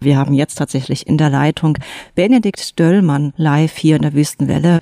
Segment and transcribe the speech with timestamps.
[0.00, 1.78] Wir haben jetzt tatsächlich in der Leitung
[2.14, 4.80] Benedikt Döllmann live hier in der Wüstenwelle.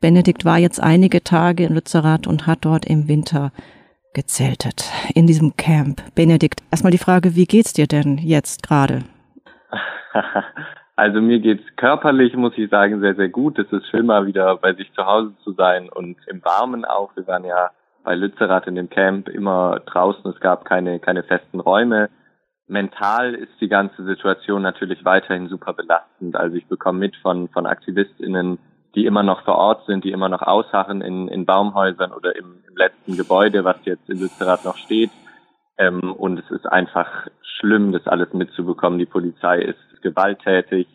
[0.00, 3.52] Benedikt war jetzt einige Tage in Lützerath und hat dort im Winter
[4.14, 6.02] gezeltet in diesem Camp.
[6.14, 9.04] Benedikt, erstmal die Frage, wie geht's dir denn jetzt gerade?
[10.96, 13.58] Also mir geht's körperlich, muss ich sagen, sehr, sehr gut.
[13.58, 17.16] Es ist schön mal wieder bei sich zu Hause zu sein und im Warmen auch.
[17.16, 17.70] Wir waren ja
[18.04, 20.30] bei Lützerath in dem Camp immer draußen.
[20.30, 22.10] Es gab keine, keine festen Räume.
[22.70, 26.36] Mental ist die ganze Situation natürlich weiterhin super belastend.
[26.36, 28.58] Also ich bekomme mit von, von AktivistInnen,
[28.94, 32.62] die immer noch vor Ort sind, die immer noch ausharren in, in Baumhäusern oder im,
[32.68, 35.10] im letzten Gebäude, was jetzt in Lützerath noch steht.
[35.78, 38.98] Ähm, und es ist einfach schlimm, das alles mitzubekommen.
[38.98, 40.86] Die Polizei ist gewalttätig.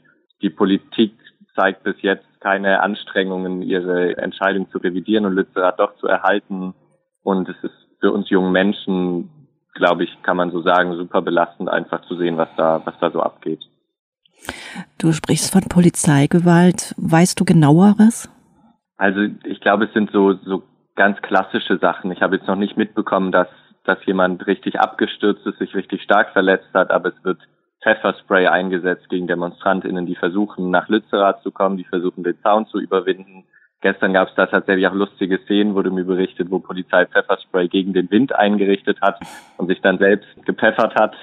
[0.42, 1.14] Die Politik
[1.56, 6.74] zeigt bis jetzt keine Anstrengungen, ihre Entscheidung zu revidieren und Lützerath doch zu erhalten.
[7.24, 9.30] Und es ist für uns jungen Menschen,
[9.76, 13.12] glaube ich, kann man so sagen, super belastend, einfach zu sehen, was da, was da
[13.12, 13.60] so abgeht.
[14.98, 16.96] Du sprichst von Polizeigewalt.
[16.98, 18.30] Weißt du genaueres?
[18.98, 20.64] Also ich glaube, es sind so, so
[20.96, 22.12] ganz klassische Sachen.
[22.12, 23.48] Ich habe jetzt noch nicht mitbekommen, dass,
[23.84, 27.40] dass jemand richtig abgestürzt ist, sich richtig stark verletzt hat, aber es wird
[27.84, 32.80] Pfefferspray eingesetzt gegen DemonstrantInnen, die versuchen, nach Lützerath zu kommen, die versuchen, den Zaun zu
[32.80, 33.46] überwinden.
[33.86, 37.94] Gestern gab es da tatsächlich auch lustige Szenen, wurde mir berichtet, wo Polizei Pfefferspray gegen
[37.94, 39.20] den Wind eingerichtet hat
[39.58, 41.14] und sich dann selbst gepfeffert hat.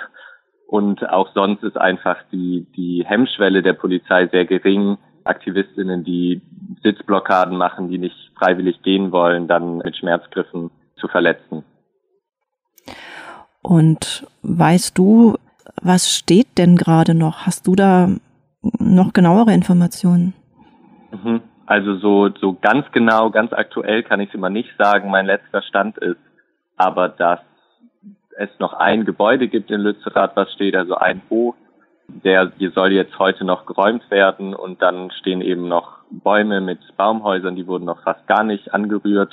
[0.69, 4.97] Und auch sonst ist einfach die, die Hemmschwelle der Polizei sehr gering.
[5.25, 6.41] Aktivistinnen, die
[6.85, 11.65] Sitzblockaden machen, die nicht freiwillig gehen wollen, dann mit Schmerzgriffen zu verletzen.
[13.61, 15.35] Und weißt du,
[15.83, 17.45] was steht denn gerade noch?
[17.45, 18.09] Hast du da
[18.79, 20.35] noch genauere Informationen?
[21.11, 21.41] Mhm.
[21.73, 25.11] Also so, so ganz genau, ganz aktuell kann ich es immer nicht sagen.
[25.11, 26.21] Mein letzter Stand ist
[26.77, 27.41] aber, dass
[28.37, 31.55] es noch ein Gebäude gibt in Lützerath, was steht, also ein Hof,
[32.09, 37.57] der soll jetzt heute noch geräumt werden und dann stehen eben noch Bäume mit Baumhäusern,
[37.57, 39.33] die wurden noch fast gar nicht angerührt.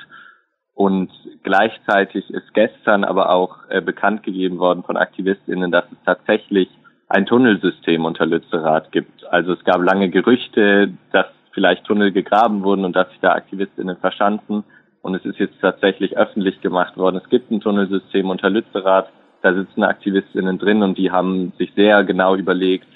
[0.73, 1.11] Und
[1.44, 6.70] gleichzeitig ist gestern aber auch äh, bekannt gegeben worden von AktivistInnen, dass es tatsächlich
[7.10, 9.26] ein Tunnelsystem unter Lützerath gibt.
[9.26, 13.98] Also es gab lange Gerüchte, dass vielleicht Tunnel gegraben wurden und dass sich da AktivistInnen
[13.98, 14.64] verschanzen.
[15.02, 17.21] Und es ist jetzt tatsächlich öffentlich gemacht worden.
[17.23, 19.10] Es gibt ein Tunnelsystem unter Lützerath.
[19.42, 22.88] Da sitzen AktivistInnen drin und die haben sich sehr genau überlegt,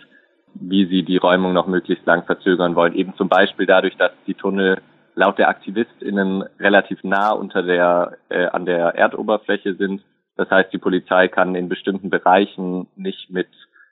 [0.55, 2.93] wie sie die Räumung noch möglichst lang verzögern wollen.
[2.95, 4.81] Eben zum Beispiel dadurch, dass die Tunnel
[5.15, 10.01] laut der AktivistInnen relativ nah unter der, äh, an der Erdoberfläche sind.
[10.35, 13.47] Das heißt, die Polizei kann in bestimmten Bereichen nicht mit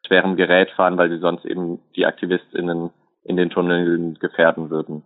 [0.06, 2.90] schwerem Gerät fahren, weil sie sonst eben die AktivistInnen
[3.24, 5.04] in den Tunneln gefährden würden.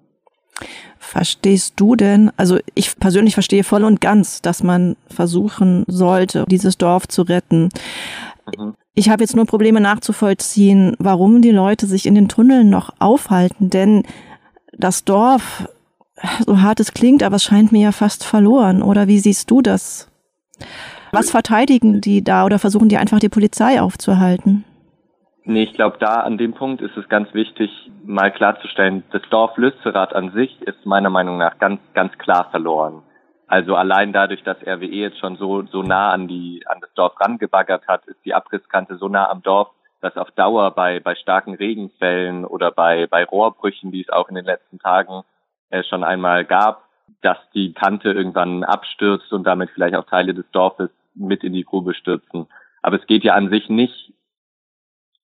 [0.97, 6.77] Verstehst du denn, also ich persönlich verstehe voll und ganz, dass man versuchen sollte, dieses
[6.77, 7.69] Dorf zu retten.
[8.57, 8.75] Mhm.
[8.93, 13.69] Ich habe jetzt nur Probleme nachzuvollziehen, warum die Leute sich in den Tunneln noch aufhalten,
[13.69, 14.03] denn
[14.71, 15.69] das Dorf,
[16.45, 18.81] so hart es klingt, aber es scheint mir ja fast verloren.
[18.81, 20.09] Oder wie siehst du das?
[21.11, 24.63] Was verteidigen die da oder versuchen die einfach die Polizei aufzuhalten?
[25.47, 27.69] Nee, ich glaube, da an dem Punkt ist es ganz wichtig,
[28.03, 33.03] mal klarzustellen, das Dorf Lützerath an sich ist meiner Meinung nach ganz, ganz klar verloren.
[33.45, 37.13] Also allein dadurch, dass RWE jetzt schon so, so nah an die, an das Dorf
[37.19, 39.69] rangebaggert hat, ist die Abrisskante so nah am Dorf,
[40.01, 44.35] dass auf Dauer bei, bei starken Regenfällen oder bei, bei Rohrbrüchen, die es auch in
[44.35, 45.21] den letzten Tagen
[45.69, 46.85] äh, schon einmal gab,
[47.21, 51.65] dass die Kante irgendwann abstürzt und damit vielleicht auch Teile des Dorfes mit in die
[51.65, 52.47] Grube stürzen.
[52.81, 54.14] Aber es geht ja an sich nicht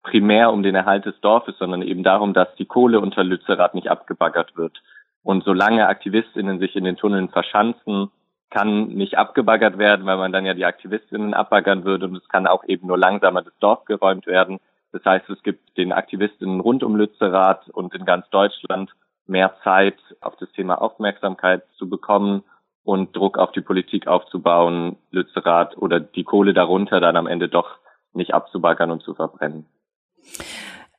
[0.04, 3.90] primär um den Erhalt des Dorfes, sondern eben darum, dass die Kohle unter Lützerath nicht
[3.90, 4.82] abgebaggert wird.
[5.24, 8.12] Und solange AktivistInnen sich in den Tunneln verschanzen,
[8.50, 12.46] kann nicht abgebaggert werden, weil man dann ja die AktivistInnen abbaggern würde und es kann
[12.46, 14.60] auch eben nur langsamer das Dorf geräumt werden.
[14.92, 18.92] Das heißt, es gibt den AktivistInnen rund um Lützerath und in ganz Deutschland
[19.26, 22.44] mehr Zeit, auf das Thema Aufmerksamkeit zu bekommen
[22.84, 27.78] und Druck auf die Politik aufzubauen, Lützerath oder die Kohle darunter dann am Ende doch
[28.14, 29.66] nicht abzubaggern und zu verbrennen.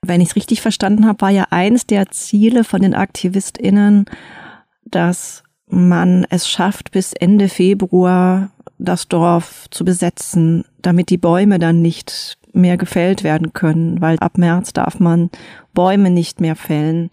[0.03, 4.07] Wenn ich es richtig verstanden habe, war ja eines der Ziele von den AktivistInnen,
[4.85, 11.81] dass man es schafft, bis Ende Februar das Dorf zu besetzen, damit die Bäume dann
[11.81, 15.31] nicht mehr gefällt werden können, weil ab März darf man
[15.73, 17.11] Bäume nicht mehr fällen.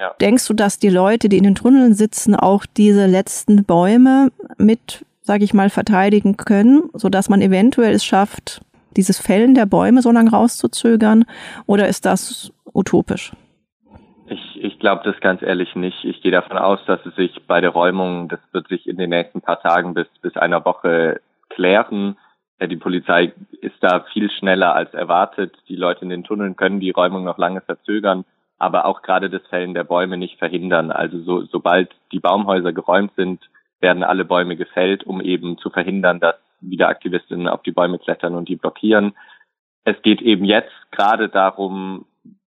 [0.00, 0.12] Ja.
[0.20, 5.04] Denkst du, dass die Leute, die in den Tunneln sitzen, auch diese letzten Bäume mit,
[5.22, 8.62] sage ich mal, verteidigen können, so dass man eventuell es schafft,
[8.96, 11.24] dieses Fällen der Bäume so lange rauszuzögern?
[11.66, 13.32] Oder ist das utopisch?
[14.26, 16.04] Ich, ich glaube das ganz ehrlich nicht.
[16.04, 19.10] Ich gehe davon aus, dass es sich bei der Räumung, das wird sich in den
[19.10, 22.16] nächsten paar Tagen bis, bis einer Woche klären.
[22.60, 25.54] ja, die Polizei ist da viel schneller als erwartet.
[25.68, 28.24] Die Leute in den Tunneln können die Räumung noch lange verzögern,
[28.58, 30.90] aber auch gerade das Fällen der Bäume nicht verhindern.
[30.92, 33.40] Also so, sobald die Baumhäuser geräumt sind,
[33.80, 38.34] werden alle Bäume gefällt, um eben zu verhindern, dass wieder Aktivistinnen auf die Bäume klettern
[38.34, 39.14] und die blockieren.
[39.84, 42.06] Es geht eben jetzt gerade darum,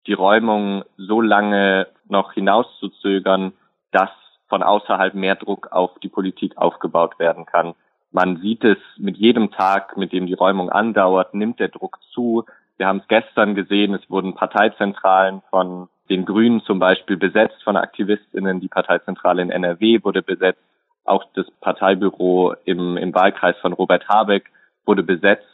[0.06, 3.52] die Räumung so lange noch hinauszuzögern,
[3.93, 4.10] dass
[4.49, 7.75] von außerhalb mehr Druck auf die Politik aufgebaut werden kann.
[8.10, 12.46] Man sieht es mit jedem Tag, mit dem die Räumung andauert, nimmt der Druck zu.
[12.78, 17.76] Wir haben es gestern gesehen, es wurden Parteizentralen von den Grünen zum Beispiel besetzt von
[17.76, 18.61] Aktivistinnen.
[18.61, 20.62] Die Parteizentrale in NRW wurde besetzt.
[21.08, 24.50] Auch das Parteibüro im, im Wahlkreis von Robert Habeck
[24.84, 25.46] wurde besetzt.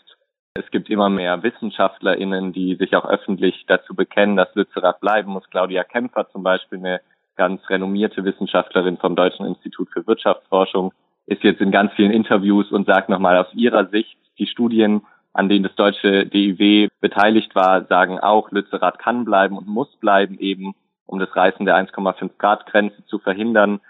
[0.55, 5.49] Es gibt immer mehr WissenschaftlerInnen, die sich auch öffentlich dazu bekennen, dass Lützerath bleiben muss.
[5.51, 7.01] Claudia Kempfer zum Beispiel, eine
[7.37, 10.93] ganz renommierte Wissenschaftlerin vom Deutschen Institut für Wirtschaftsforschung,
[11.27, 15.03] ist jetzt in ganz vielen Interviews und sagt nochmal aus ihrer Sicht, die Studien,
[15.33, 20.39] an denen das deutsche DIW beteiligt war, sagen auch, Lützerath kann bleiben und muss bleiben
[20.39, 20.75] eben,
[21.07, 23.81] um das Reißen der 1,5 Grad Grenze zu verhindern.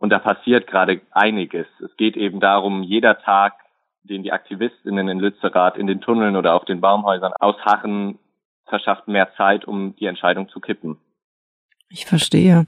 [0.00, 1.66] Und da passiert gerade einiges.
[1.84, 3.52] Es geht eben darum, jeder Tag,
[4.02, 8.18] den die Aktivistinnen in Lützerath in den Tunneln oder auf den Baumhäusern ausharren,
[8.66, 10.96] verschafft mehr Zeit, um die Entscheidung zu kippen.
[11.90, 12.66] Ich verstehe.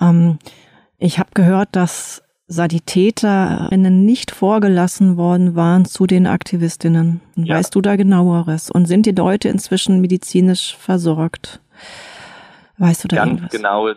[0.00, 0.38] Ähm,
[0.96, 7.20] ich habe gehört, dass Sanitäterinnen nicht vorgelassen worden waren zu den Aktivistinnen.
[7.36, 7.56] Ja.
[7.56, 8.70] Weißt du da genaueres?
[8.70, 11.60] Und sind die Leute inzwischen medizinisch versorgt?
[12.78, 13.50] Weißt du da Ganz irgendwas?
[13.52, 13.96] genaues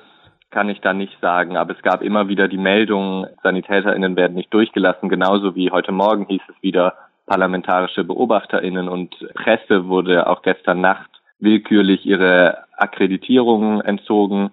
[0.56, 4.54] kann ich da nicht sagen, aber es gab immer wieder die Meldung, SanitäterInnen werden nicht
[4.54, 6.94] durchgelassen, genauso wie heute Morgen hieß es wieder,
[7.26, 11.10] parlamentarische BeobachterInnen und Presse wurde auch gestern Nacht
[11.40, 14.52] willkürlich ihre Akkreditierung entzogen.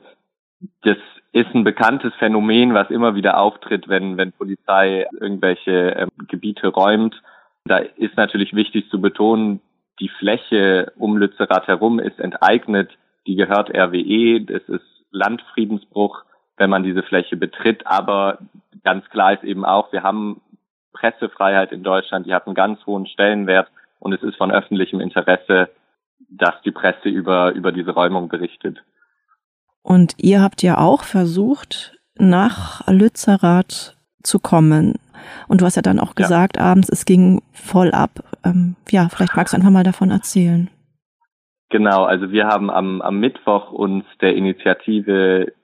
[0.82, 0.96] Das
[1.30, 7.14] ist ein bekanntes Phänomen, was immer wieder auftritt, wenn, wenn Polizei irgendwelche ähm, Gebiete räumt.
[7.64, 9.60] Da ist natürlich wichtig zu betonen,
[10.00, 12.90] die Fläche um Lützerath herum ist enteignet,
[13.28, 16.24] die gehört RWE, es ist Landfriedensbruch,
[16.56, 18.38] wenn man diese Fläche betritt, aber
[18.84, 20.40] ganz klar ist eben auch, wir haben
[20.92, 23.68] Pressefreiheit in Deutschland, die hat einen ganz hohen Stellenwert
[23.98, 25.70] und es ist von öffentlichem Interesse,
[26.28, 28.82] dass die Presse über, über diese Räumung berichtet.
[29.82, 34.94] Und ihr habt ja auch versucht, nach Lützerath zu kommen.
[35.48, 36.62] Und du hast ja dann auch gesagt, ja.
[36.62, 38.10] abends, es ging voll ab.
[38.44, 40.70] Ähm, ja, vielleicht magst du einfach mal davon erzählen.
[41.72, 45.54] Genau, also wir haben am, am Mittwoch uns der Initiative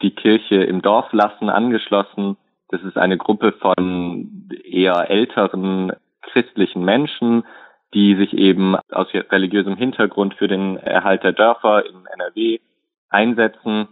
[0.00, 2.38] Die Kirche im Dorf lassen angeschlossen.
[2.70, 7.44] Das ist eine Gruppe von eher älteren christlichen Menschen,
[7.92, 12.58] die sich eben aus religiösem Hintergrund für den Erhalt der Dörfer in NRW
[13.10, 13.88] einsetzen.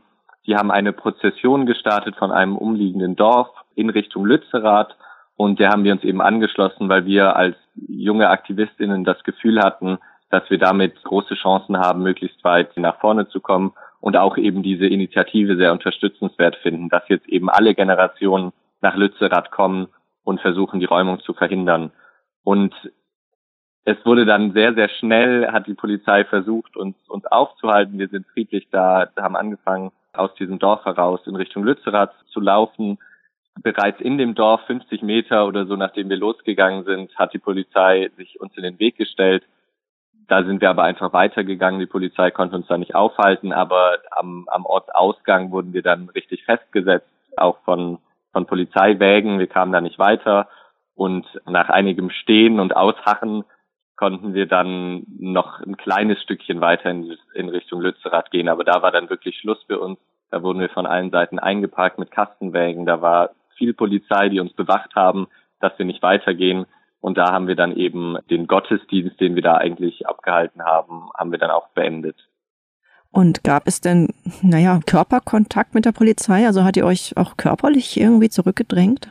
[0.46, 4.96] Sie haben eine Prozession gestartet von einem umliegenden Dorf in Richtung Lützerath
[5.36, 9.98] und der haben wir uns eben angeschlossen, weil wir als junge Aktivistinnen das Gefühl hatten,
[10.30, 14.62] dass wir damit große Chancen haben, möglichst weit nach vorne zu kommen und auch eben
[14.62, 19.88] diese Initiative sehr unterstützenswert finden, dass jetzt eben alle Generationen nach Lützerath kommen
[20.24, 21.90] und versuchen, die Räumung zu verhindern.
[22.44, 22.74] Und
[23.84, 27.98] es wurde dann sehr, sehr schnell, hat die Polizei versucht, uns, uns aufzuhalten.
[27.98, 32.98] Wir sind friedlich da, haben angefangen, aus diesem Dorf heraus in Richtung Lützerath zu laufen.
[33.62, 38.10] Bereits in dem Dorf, 50 Meter oder so, nachdem wir losgegangen sind, hat die Polizei
[38.16, 39.44] sich uns in den Weg gestellt.
[40.30, 41.80] Da sind wir aber einfach weitergegangen.
[41.80, 46.44] Die Polizei konnte uns da nicht aufhalten, aber am, am Ortsausgang wurden wir dann richtig
[46.44, 47.98] festgesetzt, auch von,
[48.32, 49.40] von Polizeiwägen.
[49.40, 50.48] Wir kamen da nicht weiter.
[50.94, 53.42] Und nach einigem Stehen und Ausharren
[53.96, 58.48] konnten wir dann noch ein kleines Stückchen weiter in, in Richtung Lützerath gehen.
[58.48, 59.98] Aber da war dann wirklich Schluss für uns.
[60.30, 62.86] Da wurden wir von allen Seiten eingeparkt mit Kastenwägen.
[62.86, 65.26] Da war viel Polizei, die uns bewacht haben,
[65.58, 66.66] dass wir nicht weitergehen.
[67.00, 71.32] Und da haben wir dann eben den Gottesdienst, den wir da eigentlich abgehalten haben, haben
[71.32, 72.16] wir dann auch beendet.
[73.12, 74.08] Und gab es denn,
[74.42, 76.46] naja, Körperkontakt mit der Polizei?
[76.46, 79.10] Also hat ihr euch auch körperlich irgendwie zurückgedrängt?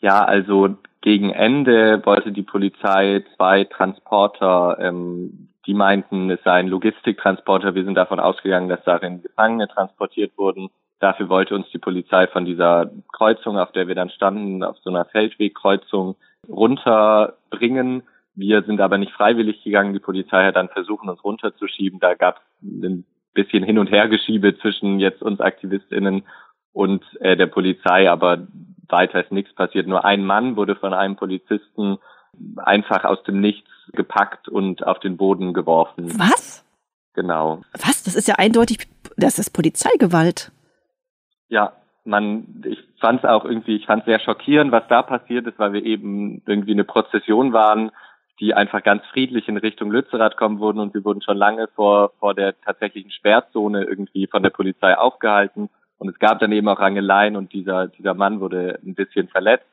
[0.00, 7.74] Ja, also gegen Ende wollte die Polizei zwei Transporter, ähm, die meinten, es seien Logistiktransporter.
[7.74, 10.70] Wir sind davon ausgegangen, dass darin Gefangene transportiert wurden.
[10.98, 14.90] Dafür wollte uns die Polizei von dieser Kreuzung, auf der wir dann standen, auf so
[14.90, 16.16] einer Feldwegkreuzung
[16.48, 18.02] runterbringen.
[18.34, 19.92] Wir sind aber nicht freiwillig gegangen.
[19.92, 22.00] Die Polizei hat dann versucht, uns runterzuschieben.
[22.00, 26.24] Da gab es ein bisschen Hin- und Hergeschiebe zwischen jetzt uns AktivistInnen
[26.72, 28.46] und äh, der Polizei, aber
[28.88, 29.86] weiter ist nichts passiert.
[29.86, 31.98] Nur ein Mann wurde von einem Polizisten
[32.56, 36.18] einfach aus dem Nichts gepackt und auf den Boden geworfen.
[36.18, 36.64] Was?
[37.14, 37.62] Genau.
[37.72, 38.02] Was?
[38.04, 40.50] Das ist ja eindeutig, das ist Polizeigewalt.
[41.48, 45.46] Ja, man, ich fand es auch irgendwie, ich fand es sehr schockierend, was da passiert
[45.46, 47.90] ist, weil wir eben irgendwie eine Prozession waren.
[48.40, 52.12] die einfach ganz friedlich in Richtung Lützerath kommen würden und sie wurden schon lange vor,
[52.18, 55.68] vor der tatsächlichen Sperrzone irgendwie von der Polizei aufgehalten.
[55.98, 59.66] Und es gab dann eben auch Rangeleien und dieser, dieser Mann wurde ein bisschen verletzt.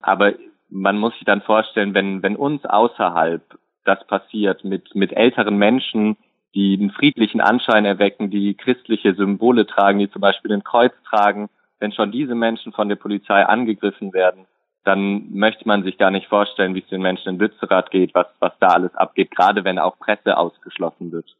[0.00, 0.32] Aber
[0.70, 3.42] man muss sich dann vorstellen, wenn, wenn uns außerhalb
[3.84, 6.16] das passiert mit, mit älteren Menschen,
[6.54, 11.50] die einen friedlichen Anschein erwecken, die christliche Symbole tragen, die zum Beispiel ein Kreuz tragen,
[11.80, 14.46] wenn schon diese Menschen von der Polizei angegriffen werden,
[14.84, 18.26] dann möchte man sich gar nicht vorstellen, wie es den Menschen in Lützerath geht, was,
[18.38, 21.36] was da alles abgeht, gerade wenn auch Presse ausgeschlossen wird.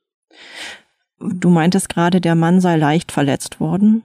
[1.18, 4.04] Du meintest gerade, der Mann sei leicht verletzt worden.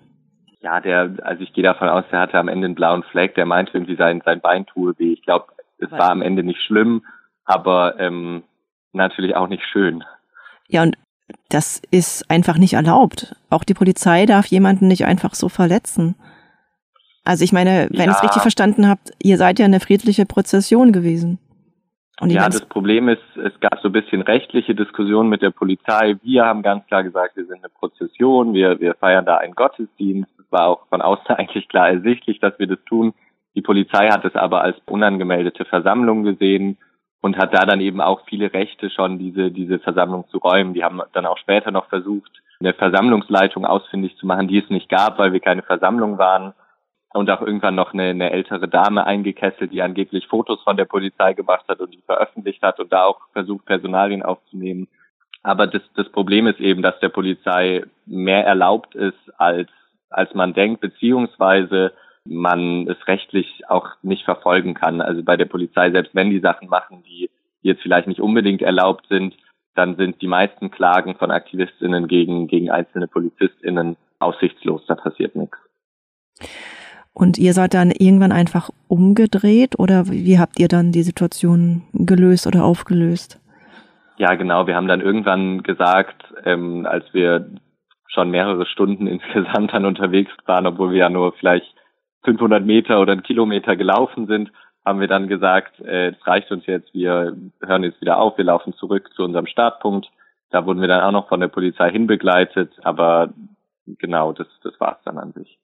[0.61, 3.45] Ja, der, also ich gehe davon aus, der hatte am Ende einen blauen Fleck, der
[3.45, 5.11] meinte irgendwie sein, sein Bein tue weh.
[5.11, 5.47] Ich glaube,
[5.77, 7.03] es war am Ende nicht schlimm,
[7.43, 8.43] aber ähm,
[8.93, 10.05] natürlich auch nicht schön.
[10.69, 10.95] Ja, und
[11.49, 13.35] das ist einfach nicht erlaubt.
[13.49, 16.15] Auch die Polizei darf jemanden nicht einfach so verletzen.
[17.23, 18.11] Also ich meine, wenn ja.
[18.11, 21.39] ich es richtig verstanden habe, ihr seid ja eine friedliche Prozession gewesen.
[22.21, 26.17] ja, das Problem ist, es gab so ein bisschen rechtliche Diskussionen mit der Polizei.
[26.21, 30.29] Wir haben ganz klar gesagt, wir sind eine Prozession, wir, wir feiern da einen Gottesdienst.
[30.37, 33.13] Es war auch von außen eigentlich klar ersichtlich, dass wir das tun.
[33.55, 36.77] Die Polizei hat es aber als unangemeldete Versammlung gesehen
[37.23, 40.73] und hat da dann eben auch viele Rechte schon, diese, diese Versammlung zu räumen.
[40.73, 44.89] Die haben dann auch später noch versucht, eine Versammlungsleitung ausfindig zu machen, die es nicht
[44.89, 46.53] gab, weil wir keine Versammlung waren
[47.13, 51.31] und auch irgendwann noch eine, eine ältere Dame eingekesselt, die angeblich Fotos von der Polizei
[51.31, 54.89] gemacht hat und die veröffentlicht hat und da auch versucht, Personalien aufzunehmen.
[55.43, 59.69] Aber das, das Problem ist eben, dass der Polizei mehr erlaubt ist, als,
[60.09, 61.93] als man denkt, beziehungsweise
[62.25, 65.01] man es rechtlich auch nicht verfolgen kann.
[65.01, 67.29] Also bei der Polizei, selbst wenn die Sachen machen, die,
[67.61, 69.35] jetzt vielleicht nicht unbedingt erlaubt sind,
[69.75, 75.57] dann sind die meisten Klagen von AktivistInnen gegen, gegen einzelne PolizistInnen aussichtslos, da passiert nichts.
[77.13, 82.47] Und ihr seid dann irgendwann einfach umgedreht oder wie habt ihr dann die Situation gelöst
[82.47, 83.39] oder aufgelöst?
[84.17, 84.67] Ja, genau.
[84.67, 87.49] Wir haben dann irgendwann gesagt, ähm, als wir
[88.07, 91.75] schon mehrere Stunden insgesamt dann unterwegs waren, obwohl wir ja nur vielleicht
[92.23, 94.51] 500 Meter oder einen Kilometer gelaufen sind,
[94.85, 98.45] haben wir dann gesagt, äh, es reicht uns jetzt, wir hören jetzt wieder auf, wir
[98.45, 100.09] laufen zurück zu unserem Startpunkt.
[100.49, 103.33] Da wurden wir dann auch noch von der Polizei hinbegleitet, aber
[103.85, 105.57] genau, das, das war es dann an sich.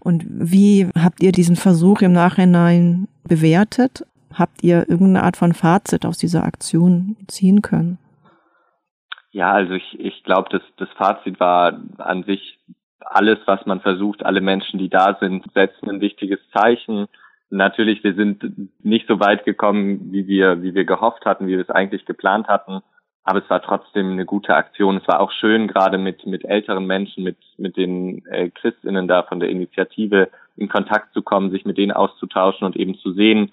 [0.00, 4.04] Und wie habt ihr diesen Versuch im Nachhinein bewertet?
[4.32, 7.98] Habt ihr irgendeine Art von Fazit aus dieser Aktion ziehen können?
[9.30, 12.58] Ja, also ich, ich glaube, das, das Fazit war an sich
[13.06, 17.06] alles, was man versucht, alle Menschen, die da sind, setzen ein wichtiges Zeichen.
[17.50, 18.44] Natürlich, wir sind
[18.82, 22.48] nicht so weit gekommen, wie wir, wie wir gehofft hatten, wie wir es eigentlich geplant
[22.48, 22.82] hatten
[23.24, 24.98] aber es war trotzdem eine gute Aktion.
[24.98, 29.22] Es war auch schön, gerade mit, mit älteren Menschen, mit, mit den äh, Christinnen da
[29.22, 33.50] von der Initiative in Kontakt zu kommen, sich mit denen auszutauschen und eben zu sehen,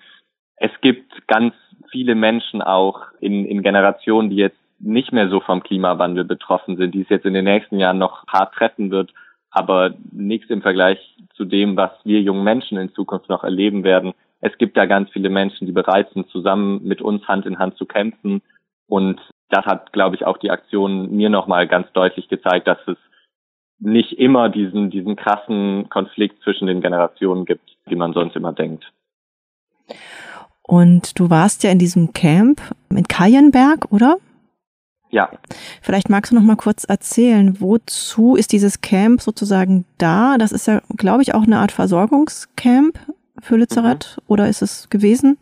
[0.57, 1.55] es gibt ganz
[1.89, 6.93] viele Menschen auch in, in Generationen, die jetzt nicht mehr so vom Klimawandel betroffen sind,
[6.93, 9.11] die es jetzt in den nächsten Jahren noch hart treffen wird,
[9.51, 10.97] aber nichts im Vergleich
[11.35, 14.13] zu dem, was wir jungen Menschen in Zukunft noch erleben werden.
[14.39, 17.77] Es gibt da ganz viele Menschen, die bereit sind, zusammen mit uns Hand in Hand
[17.77, 18.41] zu kämpfen.
[18.87, 22.97] Und das hat, glaube ich, auch die Aktion mir nochmal ganz deutlich gezeigt, dass es
[23.79, 28.89] nicht immer diesen, diesen krassen Konflikt zwischen den Generationen gibt, wie man sonst immer denkt.
[30.61, 34.17] Und du warst ja in diesem Camp in Kayenberg, oder?
[35.11, 35.29] Ja.
[35.81, 40.37] Vielleicht magst du noch mal kurz erzählen, wozu ist dieses Camp sozusagen da?
[40.37, 42.97] Das ist ja, glaube ich, auch eine Art Versorgungscamp
[43.39, 44.23] für Lützerath, mhm.
[44.27, 45.37] oder ist es gewesen?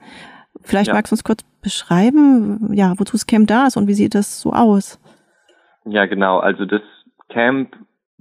[0.61, 0.93] Vielleicht ja.
[0.93, 4.41] magst du uns kurz beschreiben, ja, wozu das Camp da ist und wie sieht das
[4.41, 4.99] so aus?
[5.85, 6.39] Ja, genau.
[6.39, 6.81] Also das
[7.29, 7.75] Camp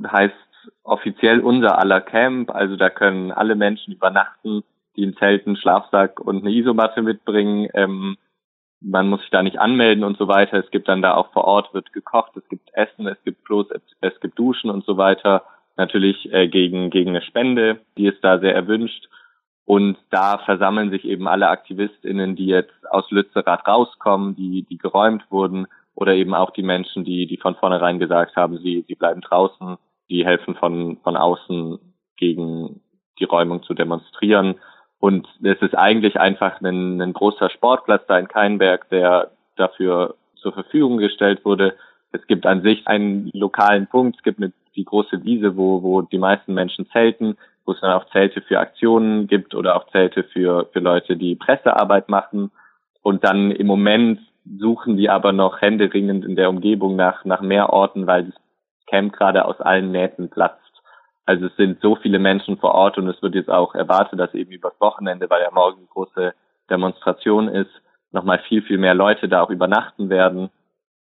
[0.06, 0.34] heißt
[0.82, 2.50] offiziell unser aller Camp.
[2.50, 4.62] Also da können alle Menschen übernachten,
[4.96, 7.68] die ein Zelt, einen Schlafsack und eine Isomatte mitbringen.
[7.74, 8.16] Ähm,
[8.80, 10.58] man muss sich da nicht anmelden und so weiter.
[10.58, 13.66] Es gibt dann da auch vor Ort wird gekocht, es gibt Essen, es gibt Klos,
[14.00, 15.42] es gibt Duschen und so weiter.
[15.76, 19.08] Natürlich äh, gegen gegen eine Spende, die ist da sehr erwünscht.
[19.64, 25.24] Und da versammeln sich eben alle AktivistInnen, die jetzt aus Lützerath rauskommen, die, die geräumt
[25.30, 25.66] wurden,
[25.98, 29.76] oder eben auch die Menschen, die, die von vornherein gesagt haben, sie, sie bleiben draußen,
[30.08, 31.80] die helfen von, von außen
[32.16, 32.80] gegen
[33.18, 34.54] die Räumung zu demonstrieren.
[35.00, 40.52] Und es ist eigentlich einfach ein, ein großer Sportplatz da in Keinberg, der dafür zur
[40.52, 41.74] Verfügung gestellt wurde.
[42.12, 46.02] Es gibt an sich einen lokalen Punkt, es gibt eine, die große Wiese, wo, wo
[46.02, 47.36] die meisten Menschen zelten
[47.68, 51.34] wo es dann auch Zelte für Aktionen gibt oder auch Zelte für, für Leute, die
[51.34, 52.50] Pressearbeit machen.
[53.02, 54.20] Und dann im Moment
[54.58, 58.34] suchen die aber noch händeringend in der Umgebung nach, nach mehr Orten, weil das
[58.86, 60.67] Camp gerade aus allen Nähten platzt.
[61.28, 64.32] Also es sind so viele Menschen vor Ort und es wird jetzt auch erwartet, dass
[64.32, 66.32] eben übers Wochenende, weil ja morgen die große
[66.70, 67.70] Demonstration ist,
[68.12, 70.48] nochmal viel, viel mehr Leute da auch übernachten werden.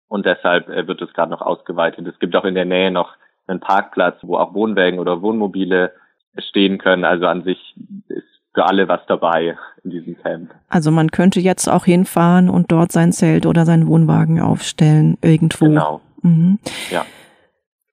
[0.08, 2.06] Und deshalb äh, wird es gerade noch ausgeweitet.
[2.06, 3.14] Es gibt auch in der Nähe noch
[3.46, 5.92] einen Parkplatz, wo auch Wohnwägen oder Wohnmobile
[6.36, 7.06] stehen können.
[7.06, 7.74] Also an sich
[8.08, 10.50] ist für alle was dabei in diesem Camp.
[10.68, 15.64] Also man könnte jetzt auch hinfahren und dort sein Zelt oder seinen Wohnwagen aufstellen irgendwo.
[15.64, 16.02] Genau.
[16.20, 16.58] Mhm.
[16.90, 17.06] Ja.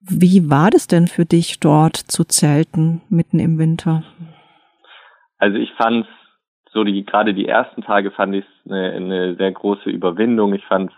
[0.00, 4.02] Wie war das denn für dich dort zu zelten mitten im Winter?
[5.38, 6.06] Also ich fand
[6.72, 10.54] so die gerade die ersten Tage fand ich es eine, eine sehr große Überwindung.
[10.54, 10.96] Ich fand es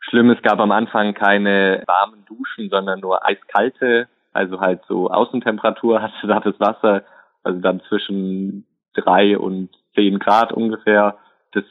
[0.00, 6.02] schlimm, es gab am Anfang keine warmen Duschen, sondern nur eiskalte, also halt so Außentemperatur
[6.02, 7.04] hatte da das Wasser,
[7.42, 11.18] also dann zwischen drei und zehn Grad ungefähr.
[11.52, 11.64] Das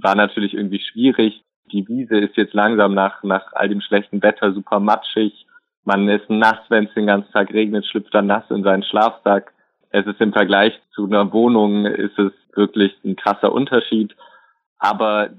[0.00, 1.44] war natürlich irgendwie schwierig.
[1.72, 5.45] Die Wiese ist jetzt langsam nach, nach all dem schlechten Wetter super matschig.
[5.86, 9.52] Man ist nass, wenn es den ganzen Tag regnet, schlüpft dann nass in seinen Schlafsack.
[9.90, 14.16] Es ist im Vergleich zu einer Wohnung ist es wirklich ein krasser Unterschied.
[14.78, 15.30] Aber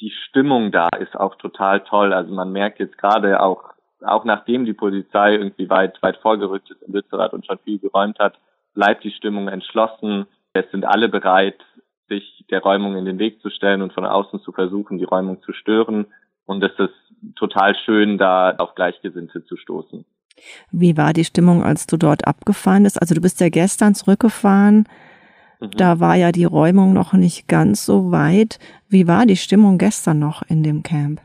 [0.00, 2.12] die Stimmung da ist auch total toll.
[2.12, 3.64] Also man merkt jetzt gerade auch,
[4.04, 8.20] auch nachdem die Polizei irgendwie weit, weit vorgerückt ist in Lützerath und schon viel geräumt
[8.20, 8.38] hat,
[8.74, 10.26] bleibt die Stimmung entschlossen.
[10.52, 11.58] Es sind alle bereit,
[12.08, 15.42] sich der Räumung in den Weg zu stellen und von außen zu versuchen, die Räumung
[15.42, 16.06] zu stören.
[16.48, 20.04] Und es ist total schön, da auf Gleichgesinnte zu stoßen.
[20.72, 23.00] Wie war die Stimmung, als du dort abgefahren bist?
[23.00, 24.88] Also du bist ja gestern zurückgefahren.
[25.60, 25.70] Mhm.
[25.76, 28.58] Da war ja die Räumung noch nicht ganz so weit.
[28.88, 31.20] Wie war die Stimmung gestern noch in dem Camp?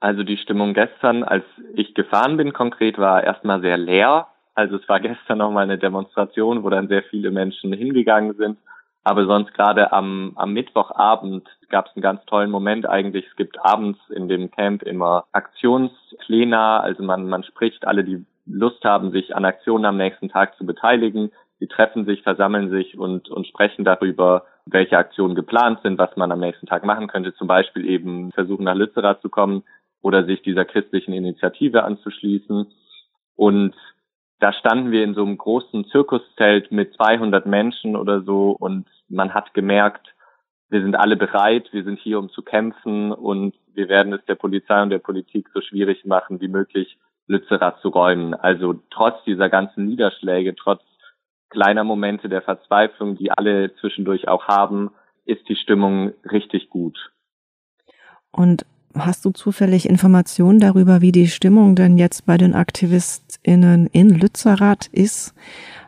[0.00, 4.26] Also die Stimmung gestern, als ich gefahren bin konkret, war erstmal sehr leer.
[4.54, 8.58] Also es war gestern nochmal eine Demonstration, wo dann sehr viele Menschen hingegangen sind.
[9.02, 13.26] Aber sonst gerade am, am Mittwochabend gab es einen ganz tollen Moment eigentlich.
[13.28, 16.58] Es gibt abends in dem Camp immer Aktionspläne.
[16.58, 20.64] Also man, man spricht alle, die Lust haben, sich an Aktionen am nächsten Tag zu
[20.64, 21.32] beteiligen.
[21.60, 26.32] Die treffen sich, versammeln sich und, und sprechen darüber, welche Aktionen geplant sind, was man
[26.32, 27.34] am nächsten Tag machen könnte.
[27.34, 29.62] Zum Beispiel eben versuchen, nach Lützerath zu kommen
[30.02, 32.66] oder sich dieser christlichen Initiative anzuschließen.
[33.36, 33.74] Und
[34.38, 39.34] da standen wir in so einem großen Zirkuszelt mit 200 Menschen oder so und man
[39.34, 40.14] hat gemerkt,
[40.68, 44.34] wir sind alle bereit, wir sind hier, um zu kämpfen und wir werden es der
[44.34, 48.34] Polizei und der Politik so schwierig machen wie möglich, Lützerath zu räumen.
[48.34, 50.82] Also trotz dieser ganzen Niederschläge, trotz
[51.50, 54.90] kleiner Momente der Verzweiflung, die alle zwischendurch auch haben,
[55.24, 57.12] ist die Stimmung richtig gut.
[58.32, 58.64] Und
[58.98, 64.86] Hast du zufällig Informationen darüber, wie die Stimmung denn jetzt bei den AktivistInnen in Lützerath
[64.86, 65.34] ist?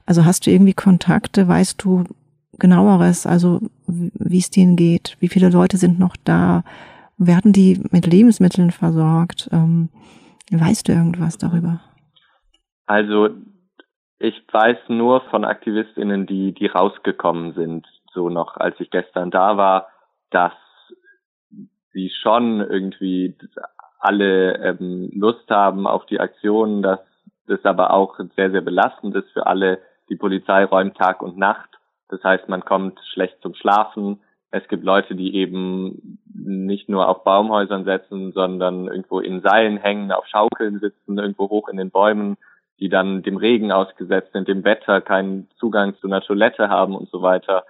[0.05, 1.49] Also hast du irgendwie Kontakte?
[1.49, 2.05] Weißt du
[2.59, 3.27] genaueres?
[3.27, 5.17] Also wie es denen geht?
[5.21, 6.65] Wie viele Leute sind noch da?
[7.17, 9.49] Werden die mit Lebensmitteln versorgt?
[9.53, 9.89] Ähm,
[10.51, 11.81] weißt du irgendwas darüber?
[12.87, 13.31] Also
[14.19, 19.57] ich weiß nur von AktivistInnen, die, die rausgekommen sind, so noch als ich gestern da
[19.57, 19.89] war,
[20.31, 20.53] dass
[21.93, 23.37] sie schon irgendwie
[23.99, 27.01] alle ähm, Lust haben auf die Aktionen, dass
[27.47, 29.81] das aber auch sehr, sehr belastend ist für alle.
[30.09, 31.78] Die Polizei räumt Tag und Nacht.
[32.09, 34.21] Das heißt, man kommt schlecht zum Schlafen.
[34.51, 40.11] Es gibt Leute, die eben nicht nur auf Baumhäusern setzen, sondern irgendwo in Seilen hängen,
[40.13, 42.37] auf Schaukeln sitzen, irgendwo hoch in den Bäumen,
[42.81, 47.11] die dann dem Regen ausgesetzt sind, dem Wetter, keinen Zugang zu einer Toilette haben und
[47.11, 47.65] so weiter.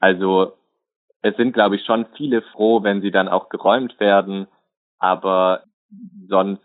[0.00, 0.54] Also
[1.22, 4.48] es sind, glaube ich, schon viele froh, wenn sie dann auch geräumt werden,
[4.98, 5.62] aber
[6.28, 6.62] sonst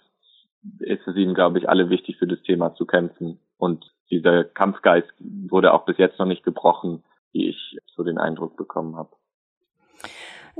[0.79, 3.39] ist es ihnen, glaube ich, alle wichtig für das Thema zu kämpfen.
[3.57, 8.57] Und dieser Kampfgeist wurde auch bis jetzt noch nicht gebrochen, wie ich so den Eindruck
[8.57, 9.09] bekommen habe.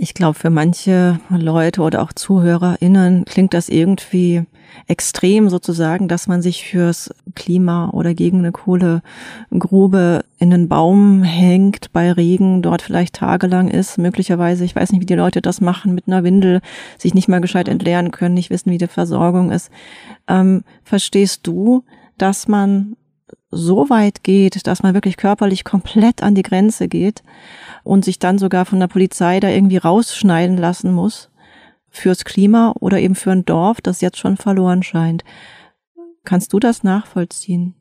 [0.02, 4.46] Ich glaube, für manche Leute oder auch ZuhörerInnen klingt das irgendwie
[4.88, 11.92] extrem sozusagen, dass man sich fürs Klima oder gegen eine Kohlegrube in einen Baum hängt
[11.92, 15.94] bei Regen, dort vielleicht tagelang ist, möglicherweise, ich weiß nicht, wie die Leute das machen,
[15.94, 16.62] mit einer Windel
[16.98, 19.70] sich nicht mal gescheit entleeren können, nicht wissen, wie die Versorgung ist.
[20.30, 21.84] Ähm, verstehst du,
[22.18, 22.96] dass man
[23.52, 27.24] so weit geht, dass man wirklich körperlich komplett an die Grenze geht
[27.84, 31.32] und sich dann sogar von der Polizei da irgendwie rausschneiden lassen muss
[31.90, 35.24] fürs Klima oder eben für ein Dorf, das jetzt schon verloren scheint.
[36.24, 37.76] Kannst du das nachvollziehen?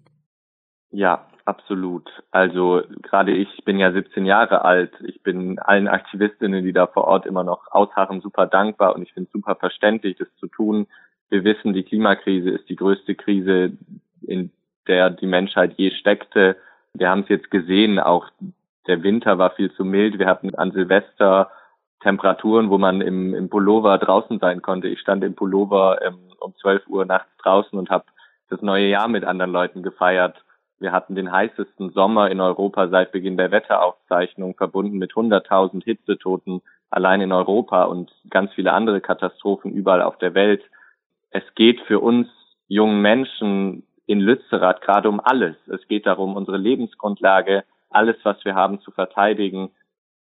[0.90, 2.08] Ja, absolut.
[2.30, 4.92] Also gerade ich bin ja 17 Jahre alt.
[5.04, 9.12] Ich bin allen Aktivistinnen, die da vor Ort immer noch ausharren, super dankbar und ich
[9.12, 10.86] finde es super verständlich, das zu tun.
[11.28, 13.72] Wir wissen, die Klimakrise ist die größte Krise,
[14.22, 14.50] in
[14.88, 16.56] der die Menschheit je steckte.
[16.94, 18.28] Wir haben es jetzt gesehen, auch
[18.86, 20.18] der Winter war viel zu mild.
[20.18, 21.50] Wir hatten an Silvester
[22.00, 24.88] Temperaturen, wo man im, im Pullover draußen sein konnte.
[24.88, 28.04] Ich stand im Pullover ähm, um 12 Uhr nachts draußen und habe
[28.50, 30.42] das neue Jahr mit anderen Leuten gefeiert.
[30.78, 36.62] Wir hatten den heißesten Sommer in Europa seit Beginn der Wetteraufzeichnung, verbunden mit 100.000 Hitzetoten
[36.88, 40.62] allein in Europa und ganz viele andere Katastrophen überall auf der Welt.
[41.30, 42.28] Es geht für uns
[42.68, 45.54] jungen Menschen in Lützerath gerade um alles.
[45.66, 49.70] Es geht darum, unsere Lebensgrundlage, alles, was wir haben, zu verteidigen.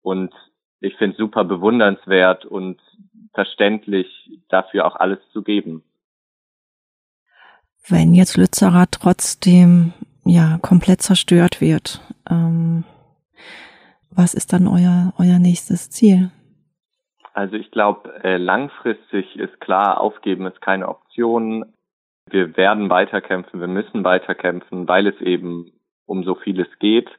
[0.02, 0.34] Und
[0.82, 2.82] ich finde es super bewundernswert und
[3.34, 4.08] verständlich,
[4.50, 5.84] dafür auch alles zu geben.
[7.88, 9.93] Wenn jetzt Lützerath trotzdem
[10.26, 12.84] ja komplett zerstört wird, ähm,
[14.12, 16.30] was ist dann euer euer nächstes Ziel?
[17.34, 21.71] Also ich glaube, äh, langfristig ist klar, aufgeben ist keine Option.
[22.29, 25.71] Wir werden weiterkämpfen, wir müssen weiterkämpfen, weil es eben
[26.05, 27.09] um so vieles geht.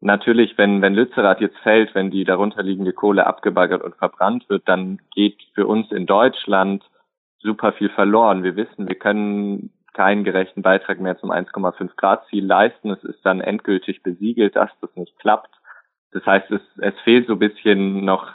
[0.00, 4.98] Natürlich, wenn, wenn Lützerath jetzt fällt, wenn die darunterliegende Kohle abgebaggert und verbrannt wird, dann
[5.14, 6.82] geht für uns in Deutschland
[7.38, 8.42] super viel verloren.
[8.42, 12.90] Wir wissen, wir können keinen gerechten Beitrag mehr zum 1,5 Grad Ziel leisten.
[12.90, 15.50] Es ist dann endgültig besiegelt, dass das nicht klappt.
[16.12, 18.32] Das heißt, es, es fehlt so bisschen noch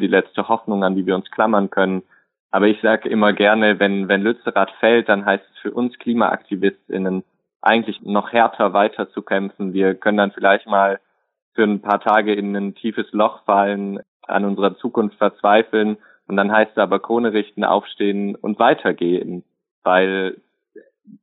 [0.00, 2.02] die letzte Hoffnung, an die wir uns klammern können.
[2.50, 7.24] Aber ich sage immer gerne, wenn, wenn Lützerath fällt, dann heißt es für uns KlimaaktivistInnen
[7.60, 9.72] eigentlich noch härter weiterzukämpfen.
[9.72, 11.00] Wir können dann vielleicht mal
[11.54, 16.52] für ein paar Tage in ein tiefes Loch fallen, an unserer Zukunft verzweifeln und dann
[16.52, 19.44] heißt es aber Krone richten, aufstehen und weitergehen,
[19.82, 20.40] weil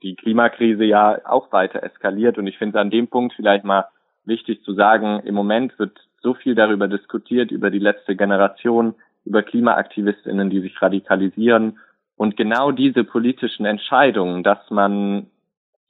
[0.02, 3.86] die Klimakrise ja auch weiter eskaliert und ich finde an dem Punkt vielleicht mal
[4.26, 9.44] wichtig zu sagen, im Moment wird so viel darüber diskutiert, über die letzte Generation, über
[9.44, 11.80] KlimaaktivistInnen, die sich radikalisieren.
[12.16, 15.28] Und genau diese politischen Entscheidungen, dass man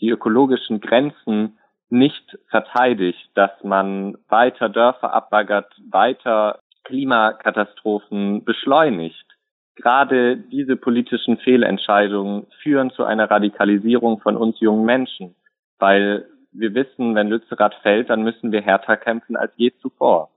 [0.01, 1.57] die ökologischen Grenzen
[1.89, 9.25] nicht verteidigt, dass man weiter Dörfer abbaggert, weiter Klimakatastrophen beschleunigt.
[9.75, 15.35] Gerade diese politischen Fehlentscheidungen führen zu einer Radikalisierung von uns jungen Menschen,
[15.79, 20.29] weil wir wissen, wenn Lützerath fällt, dann müssen wir härter kämpfen als je zuvor.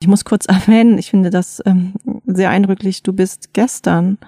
[0.00, 3.02] Ich muss kurz erwähnen, ich finde das ähm, sehr eindrücklich.
[3.02, 4.18] Du bist gestern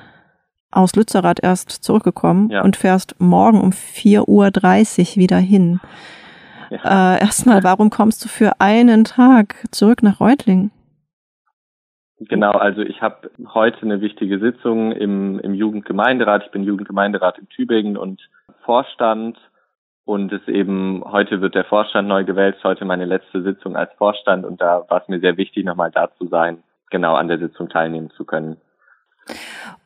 [0.71, 2.63] aus Lützerath erst zurückgekommen ja.
[2.63, 5.81] und fährst morgen um 4.30 Uhr wieder hin.
[6.71, 7.17] Ja.
[7.17, 10.71] Äh, erstmal, warum kommst du für einen Tag zurück nach Reutlingen?
[12.21, 16.45] Genau, also ich habe heute eine wichtige Sitzung im, im Jugendgemeinderat.
[16.45, 18.21] Ich bin Jugendgemeinderat in Tübingen und
[18.65, 19.39] Vorstand
[20.11, 24.45] und es eben, heute wird der Vorstand neu gewählt, heute meine letzte Sitzung als Vorstand
[24.45, 27.69] und da war es mir sehr wichtig, nochmal da zu sein, genau an der Sitzung
[27.69, 28.57] teilnehmen zu können.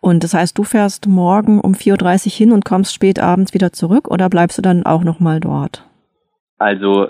[0.01, 3.75] Und das heißt, du fährst morgen um 4.30 Uhr hin und kommst spät abends wieder
[3.75, 5.85] zurück oder bleibst du dann auch nochmal dort?
[6.57, 7.09] Also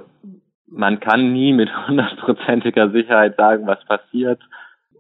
[0.67, 4.41] man kann nie mit hundertprozentiger Sicherheit sagen, was passiert,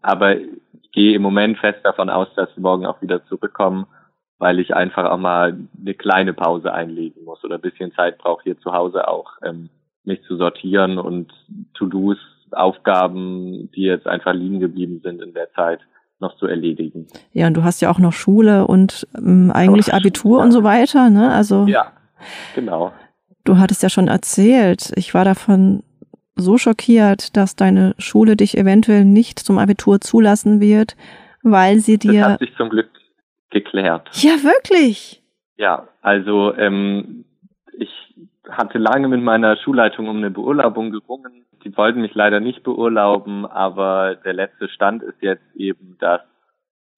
[0.03, 3.88] aber ich gehe im Moment fest davon aus, dass wir morgen auch wieder zurückkommen
[4.44, 8.42] weil ich einfach auch mal eine kleine Pause einlegen muss oder ein bisschen Zeit brauche
[8.42, 9.70] hier zu Hause auch, ähm,
[10.04, 11.33] mich zu sortieren und
[11.72, 12.18] To-Dos,
[12.50, 15.80] Aufgaben, die jetzt einfach liegen geblieben sind in der Zeit,
[16.20, 17.07] noch zu erledigen.
[17.33, 20.44] Ja, und du hast ja auch noch Schule und ähm, eigentlich Ach, Abitur ja.
[20.44, 21.33] und so weiter, ne?
[21.33, 21.92] Also ja,
[22.54, 22.92] genau.
[23.44, 25.85] Du hattest ja schon erzählt, ich war davon
[26.37, 30.98] so schockiert, dass deine Schule dich eventuell nicht zum Abitur zulassen wird,
[31.42, 32.20] weil sie dir.
[32.20, 32.90] Das hat sich zum Glück
[33.50, 34.09] geklärt.
[34.14, 35.22] Ja, wirklich?
[35.57, 37.24] Ja, also ähm,
[37.72, 37.90] ich
[38.48, 41.44] hatte lange mit meiner Schulleitung um eine Beurlaubung gerungen.
[41.64, 46.20] Die wollten mich leider nicht beurlauben, aber der letzte Stand ist jetzt eben, dass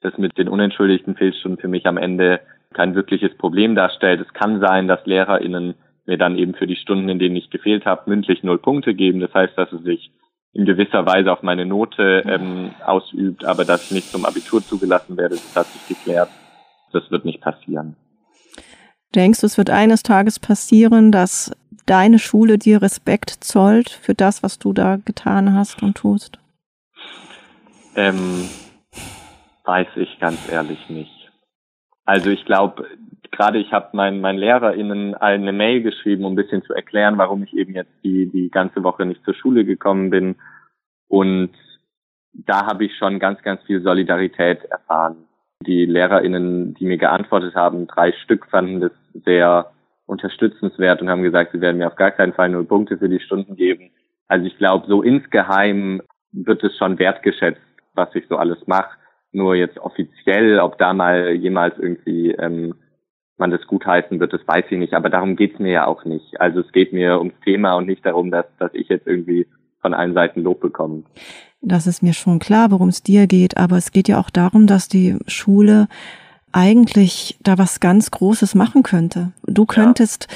[0.00, 2.40] das mit den unentschuldigten Fehlstunden für mich am Ende
[2.72, 4.20] kein wirkliches Problem darstellt.
[4.20, 5.74] Es kann sein, dass LehrerInnen
[6.06, 9.20] mir dann eben für die Stunden, in denen ich gefehlt habe, mündlich null Punkte geben.
[9.20, 10.10] Das heißt, dass es sich
[10.52, 15.16] in gewisser Weise auf meine Note ähm, ausübt, aber dass ich nicht zum Abitur zugelassen
[15.16, 16.30] werde, das hat sich geklärt
[16.96, 17.96] das wird nicht passieren.
[19.14, 21.52] Denkst du, es wird eines Tages passieren, dass
[21.86, 26.38] deine Schule dir Respekt zollt für das, was du da getan hast und tust?
[27.94, 28.48] Ähm,
[29.64, 31.30] weiß ich ganz ehrlich nicht.
[32.04, 32.86] Also ich glaube,
[33.36, 37.42] gerade ich habe meinen mein LehrerInnen eine Mail geschrieben, um ein bisschen zu erklären, warum
[37.42, 40.36] ich eben jetzt die, die ganze Woche nicht zur Schule gekommen bin.
[41.08, 41.50] Und
[42.32, 45.24] da habe ich schon ganz, ganz viel Solidarität erfahren.
[45.66, 48.92] Die LehrerInnen, die mir geantwortet haben, drei Stück fanden das
[49.24, 49.70] sehr
[50.06, 53.20] unterstützenswert und haben gesagt, sie werden mir auf gar keinen Fall null Punkte für die
[53.20, 53.90] Stunden geben.
[54.28, 57.60] Also ich glaube, so insgeheim wird es schon wertgeschätzt,
[57.94, 58.96] was ich so alles mache.
[59.32, 62.74] Nur jetzt offiziell, ob da mal jemals irgendwie ähm,
[63.38, 64.94] man das gutheißen wird, das weiß ich nicht.
[64.94, 66.40] Aber darum geht's mir ja auch nicht.
[66.40, 69.46] Also es geht mir ums Thema und nicht darum, dass, dass ich jetzt irgendwie
[69.80, 71.02] von allen Seiten Lob bekomme.
[71.60, 74.66] Das ist mir schon klar, worum es dir geht, aber es geht ja auch darum,
[74.66, 75.88] dass die Schule
[76.52, 79.32] eigentlich da was ganz Großes machen könnte.
[79.46, 80.28] Du könntest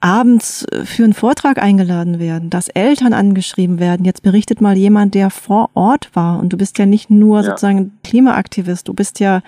[0.00, 4.04] abends äh, für einen Vortrag eingeladen werden, dass Eltern angeschrieben werden.
[4.04, 6.40] Jetzt berichtet mal jemand, der vor Ort war.
[6.40, 7.44] Und du bist ja nicht nur ja.
[7.44, 9.42] sozusagen Klimaaktivist, du bist ja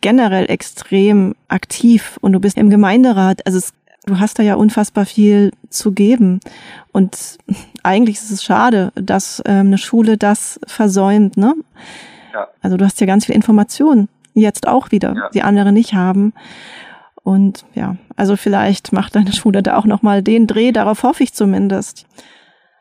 [0.00, 3.46] generell extrem aktiv und du bist im Gemeinderat.
[3.46, 3.72] Also es,
[4.06, 6.40] du hast da ja unfassbar viel zu geben.
[6.92, 7.38] Und
[7.82, 11.36] eigentlich ist es schade, dass ähm, eine Schule das versäumt.
[11.36, 11.54] Ne?
[12.32, 12.48] Ja.
[12.62, 15.30] Also du hast ja ganz viel Informationen jetzt auch wieder, ja.
[15.32, 16.32] die andere nicht haben.
[17.22, 21.32] Und ja, also vielleicht macht deine Schule da auch nochmal den Dreh, darauf hoffe ich
[21.32, 22.06] zumindest.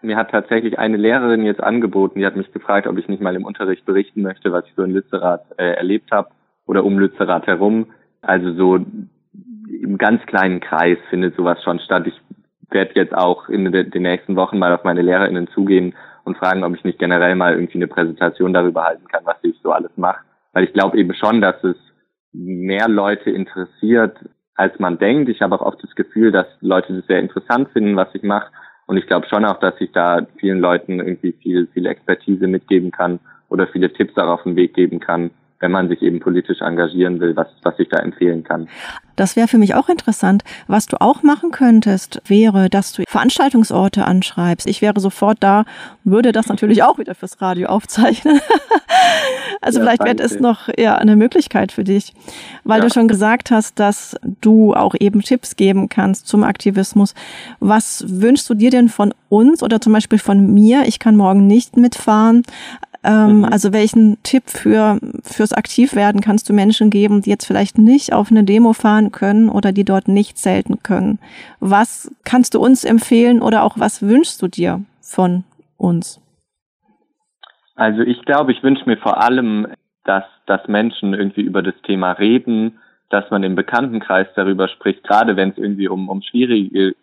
[0.02, 3.36] Mir hat tatsächlich eine Lehrerin jetzt angeboten, die hat mich gefragt, ob ich nicht mal
[3.38, 6.30] im Unterricht berichten möchte, was ich so in Lützerath äh, erlebt habe
[6.66, 7.88] oder um Lützerath herum.
[8.22, 12.08] Also so im ganz kleinen Kreis findet sowas schon statt.
[12.08, 12.20] Ich
[12.70, 16.76] werde jetzt auch in den nächsten Wochen mal auf meine LehrerInnen zugehen und fragen, ob
[16.76, 20.24] ich nicht generell mal irgendwie eine Präsentation darüber halten kann, was ich so alles mache.
[20.54, 21.76] Weil ich glaube eben schon, dass es
[22.32, 24.18] mehr Leute interessiert,
[24.56, 25.30] als man denkt.
[25.30, 28.52] Ich habe auch oft das Gefühl, dass Leute das sehr interessant finden, was ich mache.
[28.86, 32.92] Und ich glaube schon auch, dass ich da vielen Leuten irgendwie viel, viel Expertise mitgeben
[32.92, 35.32] kann oder viele Tipps auch auf den Weg geben kann,
[35.64, 38.68] wenn man sich eben politisch engagieren will, was, was ich da empfehlen kann.
[39.16, 40.44] Das wäre für mich auch interessant.
[40.68, 44.68] Was du auch machen könntest, wäre, dass du Veranstaltungsorte anschreibst.
[44.68, 45.60] Ich wäre sofort da
[46.04, 48.42] und würde das natürlich auch wieder fürs Radio aufzeichnen.
[49.62, 52.14] also ja, vielleicht wäre es noch ja, eine Möglichkeit für dich,
[52.66, 52.88] weil ja.
[52.88, 57.14] du schon gesagt hast, dass du auch eben Tipps geben kannst zum Aktivismus.
[57.62, 60.84] Was wünschst du dir denn von uns oder zum Beispiel von mir?
[60.88, 62.44] Ich kann morgen nicht mitfahren,
[63.04, 63.46] ähm, mhm.
[63.46, 68.32] Also welchen Tipp für fürs Aktivwerden kannst du Menschen geben, die jetzt vielleicht nicht auf
[68.32, 71.20] eine Demo fahren können oder die dort nicht zelten können?
[71.60, 75.44] Was kannst du uns empfehlen oder auch was wünschst du dir von
[75.78, 76.22] uns?
[77.76, 79.68] Also ich glaube, ich wünsche mir vor allem,
[80.06, 85.36] dass, dass Menschen irgendwie über das Thema reden, dass man im Bekanntenkreis darüber spricht, gerade
[85.36, 86.96] wenn es irgendwie um, um schwierige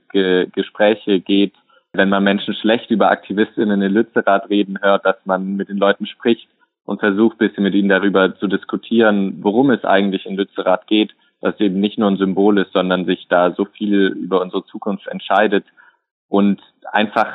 [0.53, 1.55] Gespräche geht,
[1.93, 6.07] wenn man Menschen schlecht über Aktivistinnen in Lützerath reden hört, dass man mit den Leuten
[6.07, 6.49] spricht
[6.85, 11.59] und versucht, bisschen mit ihnen darüber zu diskutieren, worum es eigentlich in Lützerath geht, dass
[11.59, 15.65] eben nicht nur ein Symbol ist, sondern sich da so viel über unsere Zukunft entscheidet
[16.29, 16.61] und
[16.93, 17.29] einfach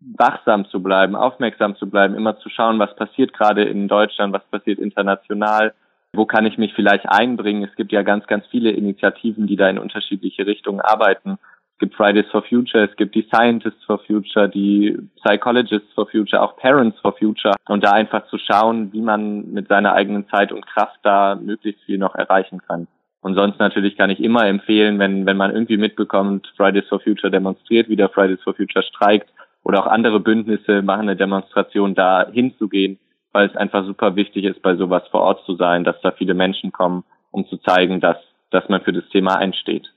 [0.00, 4.44] wachsam zu bleiben, aufmerksam zu bleiben, immer zu schauen, was passiert gerade in Deutschland, was
[4.50, 5.74] passiert international,
[6.12, 7.64] wo kann ich mich vielleicht einbringen.
[7.64, 11.38] Es gibt ja ganz, ganz viele Initiativen, die da in unterschiedliche Richtungen arbeiten
[11.76, 16.40] es gibt Fridays for Future, es gibt die Scientists for Future, die Psychologists for Future,
[16.40, 17.54] auch Parents for Future.
[17.68, 21.84] Und da einfach zu schauen, wie man mit seiner eigenen Zeit und Kraft da möglichst
[21.84, 22.88] viel noch erreichen kann.
[23.20, 27.30] Und sonst natürlich kann ich immer empfehlen, wenn, wenn man irgendwie mitbekommt, Fridays for Future
[27.30, 29.28] demonstriert, wieder Fridays for Future streikt
[29.62, 32.98] oder auch andere Bündnisse machen eine Demonstration, da hinzugehen,
[33.32, 36.32] weil es einfach super wichtig ist, bei sowas vor Ort zu sein, dass da viele
[36.32, 38.16] Menschen kommen, um zu zeigen, dass,
[38.50, 39.92] dass man für das Thema einsteht.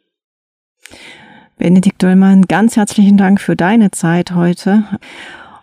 [1.60, 4.86] Benedikt Döllmann, ganz herzlichen Dank für deine Zeit heute.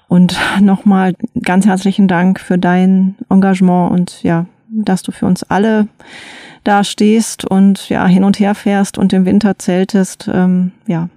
[0.09, 5.89] Und nochmal ganz herzlichen Dank für dein Engagement und ja, dass du für uns alle
[6.65, 10.29] da stehst und ja hin und her fährst und im Winter zeltest.
[10.31, 11.09] Ähm, ja,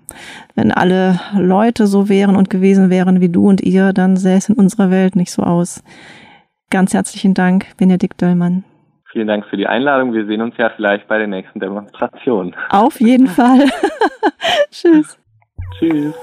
[0.56, 4.48] wenn alle Leute so wären und gewesen wären wie du und ihr, dann sähe es
[4.48, 5.84] in unserer Welt nicht so aus.
[6.70, 8.64] Ganz herzlichen Dank, Benedikt Döllmann.
[9.12, 10.14] Vielen Dank für die Einladung.
[10.14, 12.56] Wir sehen uns ja vielleicht bei der nächsten Demonstration.
[12.70, 13.66] Auf jeden Fall.
[14.72, 15.18] Tschüss.
[15.80, 16.14] Tschüss.